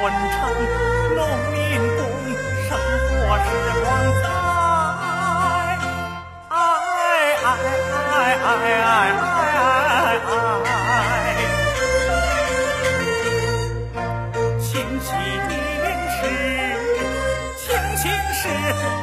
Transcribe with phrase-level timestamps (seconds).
[0.00, 0.40] 从婚成
[1.14, 1.20] 农
[1.52, 1.58] 民
[1.94, 2.00] 工，
[2.66, 3.12] 生活
[3.44, 3.48] 是
[3.84, 3.84] 光
[4.22, 4.24] 彩。
[6.48, 6.52] 哎
[7.44, 9.28] 哎哎哎哎哎
[10.24, 10.74] 哎！
[14.58, 14.68] 清
[15.00, 15.06] 溪
[15.48, 15.52] 的
[16.16, 16.18] 是，
[17.58, 17.68] 清
[17.98, 18.42] 溪是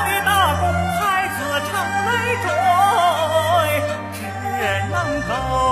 [0.06, 0.28] 的大
[0.60, 0.62] 鼓，
[1.00, 1.72] 孩子唱
[2.06, 2.08] 来
[2.42, 2.48] 追，
[4.14, 4.18] 只
[4.90, 4.94] 能
[5.28, 5.65] 够。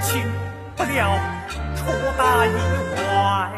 [0.00, 0.22] 请
[0.76, 1.18] 不了
[1.76, 1.84] 出
[2.16, 2.48] 大意
[2.96, 3.50] 外，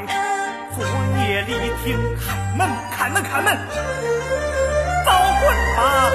[0.75, 0.83] 昨
[1.19, 1.53] 夜里
[1.85, 2.25] 听开
[2.57, 3.57] 门开门开门，
[5.05, 5.09] 早
[5.41, 5.43] 滚
[5.77, 6.10] 吧。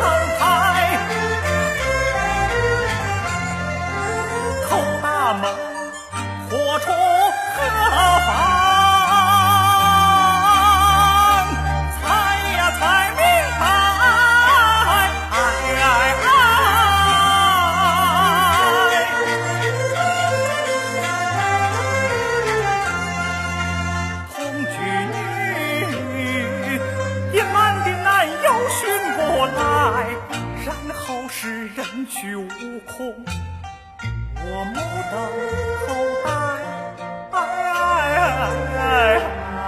[31.38, 32.48] 是人去屋
[32.88, 33.14] 空，
[34.38, 34.80] 我目
[35.12, 35.14] 瞪
[35.86, 35.88] 口
[36.24, 36.30] 呆，
[37.38, 37.38] 哎
[37.74, 38.80] 哎
[39.58, 39.60] 哎！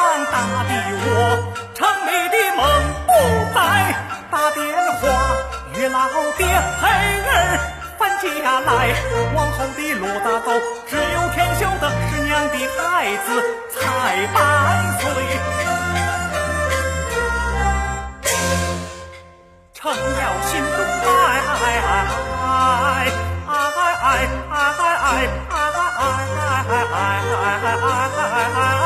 [0.00, 0.72] 一棒打的
[1.04, 1.06] 我
[1.74, 2.58] 城里的梦
[3.06, 3.08] 不
[3.54, 3.58] 在，
[4.30, 4.58] 打电
[4.98, 5.02] 话
[5.74, 5.96] 与老
[6.38, 6.40] 爹
[6.80, 6.82] 孩
[7.26, 7.28] 儿
[7.98, 8.24] 搬家
[8.60, 8.68] 来。
[9.34, 10.48] 往后的路大走？
[10.88, 12.80] 只有天晓得，是娘的孩
[13.26, 13.28] 子
[13.70, 13.78] 才
[14.32, 14.38] 半
[15.00, 15.02] 岁，
[19.74, 21.08] 成了心中爱
[21.46, 21.92] 爱爱
[22.40, 22.48] 爱
[23.46, 24.08] 爱爱
[24.48, 26.08] 爱爱爱爱
[26.70, 27.76] 爱爱
[28.16, 28.79] 爱爱。